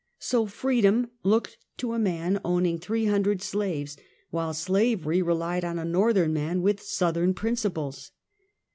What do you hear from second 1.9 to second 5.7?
a man owning three hundred slaves, while slavery re lied